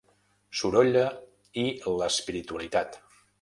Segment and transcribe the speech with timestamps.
[0.61, 1.03] Sorolla
[1.65, 1.67] i
[1.99, 2.99] l’espiritualitat.